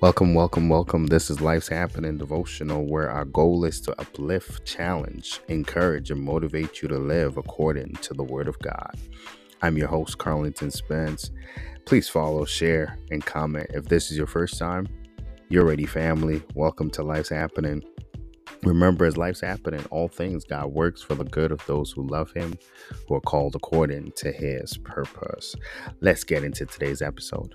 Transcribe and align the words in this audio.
Welcome, 0.00 0.32
welcome, 0.32 0.70
welcome. 0.70 1.08
This 1.08 1.28
is 1.28 1.42
Life's 1.42 1.68
Happening 1.68 2.16
Devotional, 2.16 2.86
where 2.86 3.10
our 3.10 3.26
goal 3.26 3.66
is 3.66 3.82
to 3.82 4.00
uplift, 4.00 4.64
challenge, 4.64 5.40
encourage, 5.48 6.10
and 6.10 6.22
motivate 6.22 6.80
you 6.80 6.88
to 6.88 6.96
live 6.96 7.36
according 7.36 7.92
to 7.96 8.14
the 8.14 8.22
Word 8.22 8.48
of 8.48 8.58
God. 8.60 8.94
I'm 9.60 9.76
your 9.76 9.88
host, 9.88 10.16
Carlington 10.16 10.70
Spence. 10.70 11.30
Please 11.84 12.08
follow, 12.08 12.46
share, 12.46 12.98
and 13.10 13.22
comment. 13.26 13.66
If 13.74 13.90
this 13.90 14.10
is 14.10 14.16
your 14.16 14.26
first 14.26 14.58
time, 14.58 14.88
you're 15.50 15.66
ready, 15.66 15.84
family. 15.84 16.42
Welcome 16.54 16.88
to 16.92 17.02
Life's 17.02 17.28
Happening. 17.28 17.82
Remember, 18.62 19.04
as 19.04 19.18
life's 19.18 19.42
happening, 19.42 19.84
all 19.90 20.08
things 20.08 20.44
God 20.44 20.68
works 20.68 21.02
for 21.02 21.14
the 21.14 21.24
good 21.24 21.52
of 21.52 21.64
those 21.66 21.92
who 21.92 22.06
love 22.06 22.32
Him, 22.32 22.58
who 23.06 23.16
are 23.16 23.20
called 23.20 23.54
according 23.54 24.12
to 24.12 24.32
His 24.32 24.78
purpose. 24.78 25.54
Let's 26.00 26.24
get 26.24 26.42
into 26.42 26.64
today's 26.64 27.02
episode. 27.02 27.54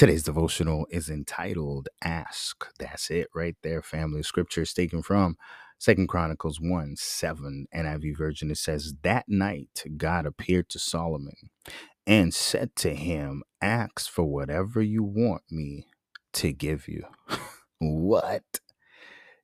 Today's 0.00 0.22
devotional 0.22 0.86
is 0.88 1.10
entitled 1.10 1.90
Ask. 2.02 2.66
That's 2.78 3.10
it 3.10 3.28
right 3.34 3.54
there, 3.62 3.82
family. 3.82 4.22
Scripture 4.22 4.62
is 4.62 4.72
taken 4.72 5.02
from 5.02 5.36
Second 5.76 6.08
Chronicles 6.08 6.58
1 6.58 6.96
7 6.96 7.66
NIV 7.76 8.16
version. 8.16 8.50
It 8.50 8.56
says, 8.56 8.94
That 9.02 9.26
night 9.28 9.84
God 9.98 10.24
appeared 10.24 10.70
to 10.70 10.78
Solomon 10.78 11.50
and 12.06 12.32
said 12.32 12.74
to 12.76 12.94
him, 12.94 13.42
Ask 13.60 14.08
for 14.10 14.24
whatever 14.24 14.80
you 14.80 15.02
want 15.02 15.42
me 15.50 15.86
to 16.32 16.54
give 16.54 16.88
you. 16.88 17.04
what? 17.78 18.60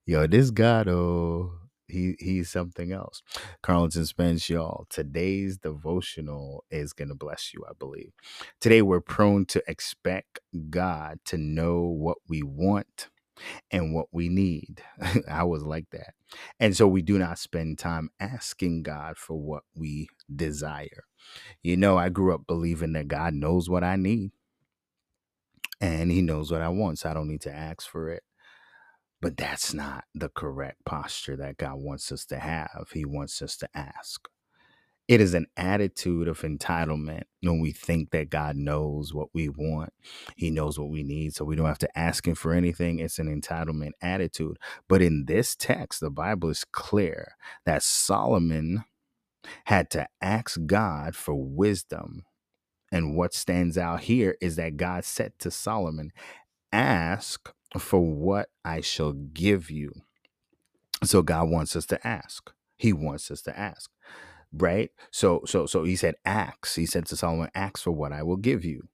Yo, 0.07 0.27
this 0.27 0.51
God, 0.51 0.89
oh, 0.89 1.53
he 1.89 2.17
he's 2.19 2.51
something 2.51 2.93
else. 2.93 3.23
Carlington 3.63 4.07
Spence, 4.07 4.49
y'all. 4.51 4.87
Today's 4.91 5.59
devotional 5.59 6.65
is 6.71 6.93
gonna 6.93 7.15
bless 7.17 7.53
you, 7.55 7.65
I 7.69 7.73
believe. 7.79 8.13
Today 8.61 8.83
we're 8.83 9.01
prone 9.01 9.47
to 9.47 9.63
expect 9.69 10.41
God 10.71 11.19
to 11.27 11.39
know 11.39 11.83
what 11.83 12.19
we 12.29 12.43
want 12.43 13.09
and 13.71 13.95
what 13.95 14.07
we 14.13 14.29
need. 14.29 14.83
I 15.31 15.45
was 15.45 15.65
like 15.65 15.87
that. 15.93 16.15
And 16.61 16.77
so 16.77 16.89
we 16.89 17.03
do 17.03 17.19
not 17.19 17.39
spend 17.39 17.79
time 17.79 18.11
asking 18.21 18.85
God 18.85 19.19
for 19.19 19.37
what 19.37 19.65
we 19.75 20.09
desire. 20.35 21.05
You 21.63 21.77
know, 21.77 21.99
I 21.99 22.11
grew 22.11 22.35
up 22.35 22.47
believing 22.47 22.95
that 22.95 23.09
God 23.09 23.35
knows 23.35 23.71
what 23.71 23.85
I 23.85 23.97
need 23.97 24.33
and 25.81 26.13
he 26.13 26.23
knows 26.23 26.53
what 26.53 26.63
I 26.63 26.71
want, 26.71 27.01
so 27.01 27.11
I 27.11 27.15
don't 27.15 27.29
need 27.29 27.43
to 27.43 27.55
ask 27.55 27.89
for 27.89 28.11
it. 28.11 28.25
But 29.27 29.37
that's 29.39 29.75
not 29.75 30.05
the 30.15 30.29
correct 30.29 30.85
posture 30.85 31.37
that 31.39 31.57
God 31.57 31.81
wants 31.81 32.13
us 32.13 32.25
to 32.27 32.39
have. 32.39 32.91
He 32.95 33.05
wants 33.05 33.43
us 33.43 33.57
to 33.57 33.69
ask. 33.75 34.29
It 35.09 35.21
is 35.21 35.35
an 35.35 35.47
attitude 35.57 36.29
of 36.29 36.43
entitlement 36.43 37.25
when 37.43 37.59
we 37.59 37.73
think 37.73 38.13
that 38.13 38.31
God 38.31 38.55
knows 38.55 39.13
what 39.13 39.31
we 39.35 39.49
want. 39.49 39.93
He 40.37 40.53
knows 40.53 40.79
what 40.79 40.91
we 40.91 41.03
need, 41.03 41.35
so 41.35 41.45
we 41.45 41.57
don't 41.57 41.67
have 41.67 41.77
to 41.79 41.99
ask 41.99 42.29
Him 42.29 42.37
for 42.37 42.53
anything. 42.53 43.01
It's 43.01 43.19
an 43.19 43.27
entitlement 43.27 43.95
attitude. 44.01 44.59
But 44.87 45.03
in 45.03 45.25
this 45.27 45.57
text, 45.57 45.99
the 45.99 46.11
Bible 46.11 46.51
is 46.51 46.63
clear 46.63 47.33
that 47.65 47.83
Solomon 47.83 48.85
had 49.65 49.91
to 49.91 50.07
ask 50.23 50.57
God 50.67 51.17
for 51.17 51.35
wisdom. 51.35 52.27
And 52.93 53.17
what 53.17 53.35
stands 53.35 53.77
out 53.77 54.03
here 54.03 54.37
is 54.41 54.55
that 54.55 54.77
God 54.77 55.05
said 55.05 55.33
to 55.41 55.51
Solomon, 55.51 56.13
Ask 56.73 57.53
for 57.79 58.01
what 58.01 58.49
I 58.65 58.81
shall 58.81 59.13
give 59.13 59.71
you. 59.71 59.93
So 61.05 61.23
God 61.23 61.51
wants 61.51 61.77
us 61.77 61.87
to 61.87 62.07
ask. 62.07 62.51
He 62.77 62.93
wants 62.93 63.31
us 63.31 63.43
to 63.43 63.59
ask. 63.59 63.91
Right? 64.53 64.91
So 65.11 65.43
so 65.47 65.67
so 65.67 65.85
he 65.85 65.97
said 65.97 66.15
ask. 66.25 66.75
He 66.75 66.87
said 66.87 67.07
to 67.07 67.17
Solomon, 67.17 67.51
ask 67.55 67.79
for 67.79 67.91
what 67.91 68.13
I 68.13 68.23
will 68.23 68.37
give 68.37 68.65
you. 68.65 68.89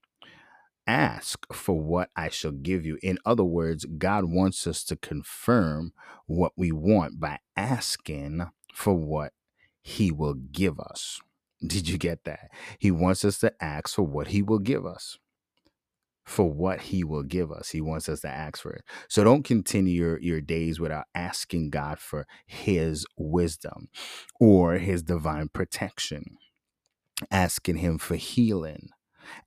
Ask 0.87 1.47
for 1.53 1.81
what 1.81 2.11
I 2.17 2.29
shall 2.29 2.51
give 2.51 2.85
you. 2.85 2.99
In 3.03 3.19
other 3.25 3.45
words, 3.45 3.85
God 3.85 4.25
wants 4.25 4.67
us 4.67 4.83
to 4.85 4.97
confirm 4.97 5.93
what 6.27 6.53
we 6.57 6.73
want 6.73 7.21
by 7.21 7.39
asking 7.57 8.47
for 8.75 8.95
what 8.95 9.33
he 9.81 10.11
will 10.11 10.35
give 10.35 10.81
us. 10.81 11.21
Did 11.65 11.89
you 11.89 11.99
get 11.99 12.25
that? 12.25 12.51
He 12.81 12.91
wants 12.91 13.25
us 13.25 13.39
to 13.39 13.53
ask 13.63 13.95
for 13.95 14.03
what 14.03 14.29
he 14.29 14.43
will 14.43 14.59
give 14.59 14.85
us 14.85 15.19
for 16.25 16.51
what 16.51 16.81
he 16.83 17.05
will 17.05 17.23
give 17.23 17.51
us. 17.51 17.71
He 17.71 17.81
wants 17.81 18.09
us 18.09 18.21
to 18.21 18.29
ask 18.29 18.63
for 18.63 18.73
it. 18.73 18.85
So 19.09 19.25
don't 19.25 19.45
continue 19.45 19.95
your, 19.95 20.21
your 20.21 20.41
days 20.41 20.79
without 20.79 21.07
asking 21.15 21.71
God 21.71 21.99
for 21.99 22.27
his 22.47 23.07
wisdom 23.17 23.89
or 24.41 24.75
his 24.75 25.03
divine 25.03 25.49
protection, 25.49 26.39
asking 27.31 27.77
him 27.77 27.99
for 27.99 28.17
healing, 28.17 28.91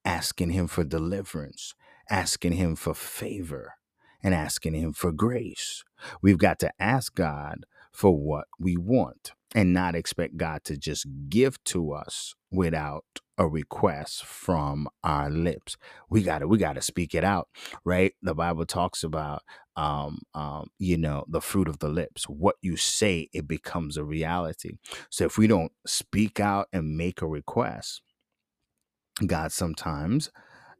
asking 0.03 0.51
him 0.51 0.67
for 0.67 0.83
deliverance, 0.83 1.73
asking 2.09 2.53
him 2.53 2.75
for 2.75 2.93
favor, 2.93 3.73
and 4.23 4.33
asking 4.33 4.73
him 4.73 4.93
for 4.93 5.11
grace. 5.11 5.83
We've 6.21 6.37
got 6.37 6.59
to 6.59 6.71
ask 6.79 7.15
God 7.15 7.65
for 7.91 8.17
what 8.17 8.45
we 8.59 8.75
want 8.77 9.33
and 9.55 9.73
not 9.73 9.95
expect 9.95 10.37
God 10.37 10.65
to 10.65 10.77
just 10.77 11.07
give 11.29 11.63
to 11.65 11.93
us 11.93 12.35
without 12.51 13.05
a 13.39 13.47
request 13.47 14.25
from 14.25 14.89
our 15.03 15.31
lips. 15.31 15.77
We 16.11 16.23
got 16.23 16.39
to 16.39 16.49
we 16.49 16.59
got 16.59 16.75
to 16.75 16.83
speak 16.83 17.15
it 17.15 17.25
out, 17.25 17.49
right? 17.85 18.13
The 18.23 18.35
Bible 18.35 18.67
talks 18.67 19.03
about 19.03 19.43
um 19.77 20.19
um 20.35 20.67
you 20.79 20.97
know, 20.97 21.25
the 21.29 21.41
fruit 21.41 21.69
of 21.69 21.79
the 21.79 21.89
lips. 21.89 22.25
What 22.29 22.57
you 22.63 22.77
say 22.77 23.29
it 23.33 23.47
becomes 23.47 23.97
a 23.97 24.05
reality. 24.05 24.73
So 25.11 25.25
if 25.25 25.39
we 25.39 25.47
don't 25.47 25.73
speak 25.87 26.39
out 26.41 26.67
and 26.73 26.97
make 26.97 27.23
a 27.23 27.27
request, 27.27 28.03
God 29.25 29.53
sometimes 29.53 30.31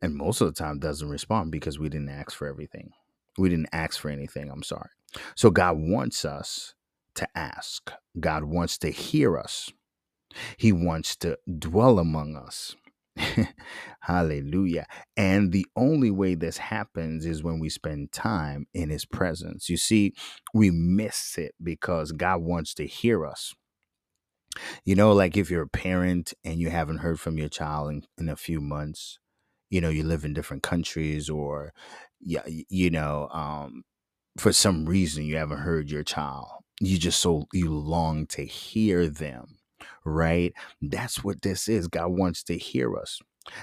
and 0.02 0.16
most 0.16 0.42
of 0.42 0.48
the 0.48 0.54
time 0.54 0.80
doesn't 0.80 1.10
respond 1.10 1.52
because 1.52 1.80
we 1.80 1.90
didn't 1.90 2.10
ask 2.10 2.34
for 2.34 2.48
everything. 2.48 2.92
We 3.40 3.50
didn't 3.50 3.70
ask 3.74 4.00
for 4.00 4.10
anything, 4.12 4.52
I'm 4.52 4.64
sorry. 4.64 4.90
So 5.36 5.52
God 5.52 5.78
wants 5.80 6.26
us 6.26 6.76
to 7.16 7.28
ask. 7.36 7.92
God 8.20 8.46
wants 8.46 8.78
to 8.80 8.90
hear 8.90 9.38
us. 9.38 9.72
He 10.58 10.72
wants 10.72 11.16
to 11.18 11.38
dwell 11.60 12.00
among 12.00 12.36
us. 12.36 12.76
Hallelujah. 14.02 14.86
And 15.16 15.52
the 15.52 15.66
only 15.76 16.12
way 16.12 16.36
this 16.36 16.58
happens 16.58 17.26
is 17.26 17.44
when 17.44 17.60
we 17.60 17.70
spend 17.70 18.12
time 18.12 18.68
in 18.74 18.90
his 18.90 19.06
presence. 19.06 19.70
You 19.70 19.78
see, 19.78 20.14
we 20.54 20.70
miss 20.70 21.38
it 21.38 21.56
because 21.62 22.12
God 22.12 22.42
wants 22.42 22.74
to 22.76 22.86
hear 22.86 23.26
us. 23.26 23.54
You 24.86 24.96
know, 24.96 25.12
like 25.12 25.36
if 25.36 25.50
you're 25.50 25.64
a 25.64 25.68
parent 25.68 26.34
and 26.44 26.60
you 26.60 26.70
haven't 26.70 27.00
heard 27.00 27.20
from 27.20 27.38
your 27.38 27.50
child 27.50 27.90
in, 27.90 28.06
in 28.18 28.30
a 28.30 28.36
few 28.36 28.62
months, 28.62 29.20
you 29.70 29.82
know, 29.82 29.90
you 29.90 30.04
live 30.04 30.24
in 30.24 30.34
different 30.34 30.64
countries 30.64 31.30
or, 31.30 31.74
yeah, 32.22 32.44
you 32.48 32.90
know, 32.90 33.28
um, 33.30 33.84
for 34.38 34.54
some 34.54 34.86
reason 34.86 35.26
you 35.26 35.38
haven't 35.38 35.60
heard 35.60 35.90
your 35.90 36.04
child. 36.04 36.48
You 36.82 36.98
just 36.98 37.20
so 37.22 37.48
you 37.54 37.74
long 37.74 38.28
to 38.28 38.44
hear 38.46 39.08
them 39.08 39.58
right? 40.06 40.54
That's 40.82 41.24
what 41.24 41.42
this 41.42 41.68
is. 41.68 41.88
God 41.88 42.10
wants 42.10 42.44
to 42.44 42.58
hear 42.58 42.96
us. 42.98 43.20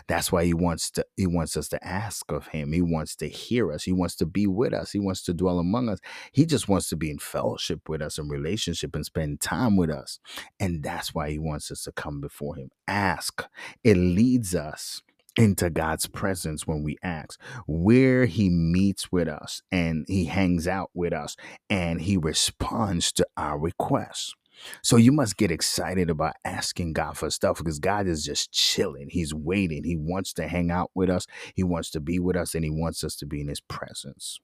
That's 0.09 0.31
why 0.31 0.45
he 0.45 0.55
wants 0.55 0.91
to 0.93 1.05
he 1.17 1.27
wants 1.27 1.57
us 1.57 1.69
to 1.71 1.85
ask 1.87 2.31
of 2.31 2.49
him. 2.49 2.73
He 2.73 2.81
wants 2.83 3.17
to 3.17 3.29
hear 3.29 3.73
us. 3.73 3.83
He 3.83 3.93
wants 3.93 4.15
to 4.17 4.27
be 4.27 4.47
with 4.47 4.73
us. 4.73 4.93
He 4.93 5.01
wants 5.01 5.23
to 5.25 5.35
dwell 5.35 5.59
among 5.59 5.89
us. 5.89 5.99
He 6.33 6.47
just 6.47 6.69
wants 6.69 6.89
to 6.91 6.97
be 6.97 7.11
in 7.11 7.19
fellowship 7.19 7.89
with 7.89 8.01
us 8.01 8.19
in 8.19 8.29
relationship 8.29 8.95
and 8.95 9.05
spend 9.05 9.41
time 9.41 9.77
with 9.77 9.91
us. 9.91 10.21
And 10.61 10.85
that's 10.85 11.15
why 11.15 11.31
he 11.31 11.39
wants 11.39 11.71
us 11.73 11.83
to 11.85 11.93
come 11.93 12.21
before 12.21 12.57
him. 12.57 12.71
Ask. 12.87 13.45
It 13.83 13.97
leads 13.97 14.55
us 14.55 15.03
into 15.37 15.71
God's 15.71 16.07
presence 16.07 16.67
when 16.67 16.83
we 16.83 16.97
ask, 17.03 17.41
where 17.67 18.27
He 18.27 18.51
meets 18.51 19.11
with 19.11 19.29
us 19.29 19.63
and 19.71 20.05
He 20.09 20.27
hangs 20.27 20.69
out 20.69 20.91
with 20.95 21.13
us 21.13 21.37
and 21.71 22.01
He 22.01 22.17
responds 22.17 23.13
to 23.13 23.27
our 23.37 23.59
requests. 23.59 24.35
So 24.83 24.97
you 24.97 25.13
must 25.13 25.39
get 25.39 25.51
excited 25.51 26.11
about 26.11 26.35
asking 26.45 26.93
God 26.93 27.17
for 27.17 27.31
stuff 27.31 27.59
because 27.59 27.79
God 27.79 28.07
is 28.07 28.25
just 28.25 28.53
chilling. 28.53 29.09
He's 29.11 29.35
waiting. 29.35 29.85
He 29.85 29.97
wants 29.97 30.33
to 30.35 30.47
hang 30.47 30.71
out 30.71 30.91
with 30.95 31.09
us. 31.09 31.27
He 31.55 31.63
wants 31.63 31.91
to 31.93 32.01
be 32.01 32.19
with 32.19 32.37
us 32.37 32.55
and 32.55 32.63
he 32.63 32.71
wants 32.71 33.03
us 33.03 33.17
to 33.17 33.27
be 33.27 33.41
in 33.41 33.49
his 33.49 33.61
presence. 33.61 34.39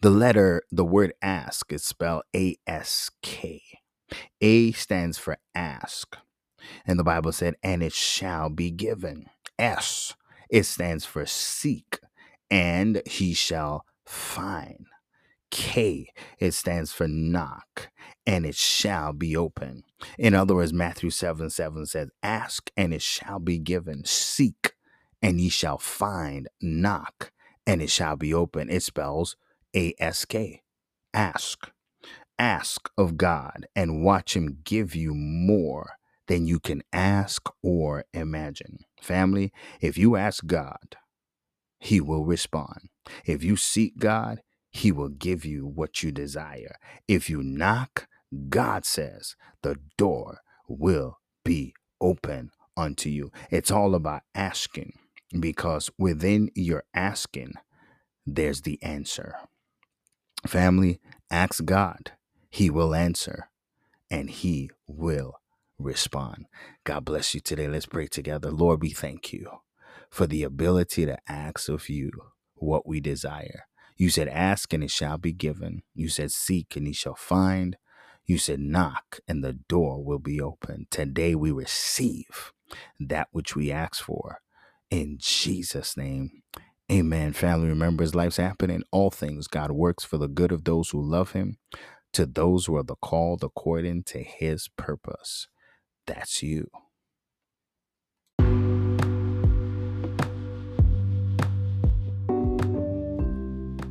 The 0.00 0.10
letter, 0.10 0.62
the 0.70 0.84
word 0.84 1.12
ask 1.22 1.72
is 1.72 1.84
spelled 1.84 2.22
A 2.34 2.56
S 2.66 3.10
K. 3.22 3.62
A 4.40 4.72
stands 4.72 5.18
for 5.18 5.36
ask. 5.54 6.16
And 6.86 6.98
the 6.98 7.04
Bible 7.04 7.32
said, 7.32 7.54
and 7.62 7.82
it 7.82 7.92
shall 7.92 8.48
be 8.48 8.70
given. 8.70 9.26
S, 9.58 10.14
it 10.50 10.64
stands 10.64 11.04
for 11.06 11.26
seek, 11.26 12.00
and 12.50 13.02
he 13.06 13.34
shall 13.34 13.86
find. 14.06 14.86
K, 15.50 16.08
it 16.38 16.52
stands 16.52 16.92
for 16.92 17.08
knock, 17.08 17.90
and 18.26 18.46
it 18.46 18.56
shall 18.56 19.12
be 19.14 19.36
open. 19.36 19.84
In 20.18 20.34
other 20.34 20.54
words, 20.56 20.72
Matthew 20.74 21.10
7 21.10 21.50
7 21.50 21.86
says, 21.86 22.10
Ask, 22.22 22.70
and 22.76 22.94
it 22.94 23.02
shall 23.02 23.40
be 23.40 23.58
given. 23.58 24.04
Seek, 24.04 24.74
and 25.22 25.40
ye 25.40 25.48
shall 25.50 25.78
find. 25.78 26.48
Knock, 26.62 27.32
and 27.66 27.82
it 27.82 27.90
shall 27.90 28.16
be 28.16 28.34
open. 28.34 28.70
It 28.70 28.82
spells 28.82 29.36
A 29.76 29.94
S 30.00 30.24
K, 30.26 30.62
ask. 31.14 31.58
ask 32.38 32.90
of 32.98 33.18
God 33.18 33.66
and 33.76 34.04
watch 34.04 34.36
Him 34.36 34.60
give 34.64 34.96
you 34.96 35.14
more 35.14 35.92
than 36.26 36.46
you 36.46 36.60
can 36.60 36.82
ask 36.92 37.48
or 37.62 38.04
imagine. 38.12 38.80
Family, 39.00 39.52
if 39.80 39.98
you 39.98 40.16
ask 40.16 40.46
God, 40.46 40.96
He 41.78 42.00
will 42.00 42.24
respond. 42.24 42.88
If 43.24 43.42
you 43.42 43.56
seek 43.56 43.98
God, 43.98 44.40
He 44.70 44.92
will 44.92 45.08
give 45.08 45.44
you 45.44 45.66
what 45.66 46.02
you 46.02 46.12
desire. 46.12 46.76
If 47.08 47.28
you 47.28 47.42
knock, 47.42 48.06
God 48.48 48.84
says 48.86 49.36
the 49.62 49.78
door 49.98 50.40
will 50.68 51.18
be 51.44 51.74
open 52.00 52.50
unto 52.76 53.08
you. 53.08 53.30
It's 53.50 53.70
all 53.70 53.94
about 53.94 54.22
asking 54.34 54.94
because 55.38 55.90
within 55.98 56.50
your 56.54 56.84
asking, 56.94 57.54
there's 58.26 58.62
the 58.62 58.82
answer. 58.82 59.34
Family, 60.46 61.00
ask 61.30 61.64
God. 61.64 62.12
He 62.50 62.70
will 62.70 62.94
answer 62.94 63.48
and 64.10 64.28
He 64.30 64.70
will 64.86 65.41
respond. 65.82 66.46
God 66.84 67.04
bless 67.04 67.34
you 67.34 67.40
today. 67.40 67.68
Let's 67.68 67.86
pray 67.86 68.06
together. 68.08 68.50
Lord, 68.50 68.82
we 68.82 68.90
thank 68.90 69.32
you 69.32 69.48
for 70.10 70.26
the 70.26 70.42
ability 70.42 71.06
to 71.06 71.18
ask 71.28 71.68
of 71.68 71.88
you 71.88 72.10
what 72.54 72.86
we 72.86 73.00
desire. 73.00 73.66
You 73.96 74.10
said, 74.10 74.28
Ask 74.28 74.72
and 74.72 74.84
it 74.84 74.90
shall 74.90 75.18
be 75.18 75.32
given. 75.32 75.82
You 75.94 76.08
said, 76.08 76.32
Seek 76.32 76.76
and 76.76 76.86
ye 76.86 76.92
shall 76.92 77.14
find. 77.14 77.76
You 78.26 78.38
said, 78.38 78.60
Knock 78.60 79.20
and 79.28 79.44
the 79.44 79.54
door 79.54 80.04
will 80.04 80.18
be 80.18 80.40
open. 80.40 80.86
Today 80.90 81.34
we 81.34 81.50
receive 81.52 82.52
that 83.00 83.28
which 83.32 83.56
we 83.56 83.70
ask 83.72 84.02
for. 84.02 84.40
In 84.90 85.18
Jesus' 85.20 85.96
name, 85.96 86.42
amen. 86.90 87.32
Family, 87.32 87.68
remember 87.68 88.04
as 88.04 88.14
life's 88.14 88.36
happening, 88.36 88.82
all 88.90 89.10
things 89.10 89.46
God 89.48 89.72
works 89.72 90.04
for 90.04 90.18
the 90.18 90.28
good 90.28 90.52
of 90.52 90.64
those 90.64 90.90
who 90.90 91.00
love 91.02 91.32
Him, 91.32 91.58
to 92.12 92.26
those 92.26 92.66
who 92.66 92.76
are 92.76 92.82
the 92.82 92.96
called 92.96 93.42
according 93.42 94.04
to 94.04 94.22
His 94.22 94.68
purpose. 94.76 95.48
That's 96.06 96.42
you. 96.42 96.68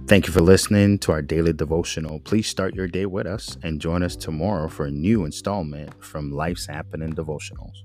Thank 0.07 0.27
you 0.27 0.33
for 0.33 0.41
listening 0.41 0.99
to 0.99 1.13
our 1.13 1.21
daily 1.21 1.53
devotional. 1.53 2.19
Please 2.19 2.45
start 2.45 2.75
your 2.75 2.87
day 2.87 3.05
with 3.05 3.25
us 3.25 3.57
and 3.63 3.79
join 3.79 4.03
us 4.03 4.17
tomorrow 4.17 4.67
for 4.67 4.85
a 4.85 4.91
new 4.91 5.23
installment 5.23 6.03
from 6.03 6.33
Life's 6.33 6.65
Happening 6.65 7.13
Devotionals. 7.13 7.77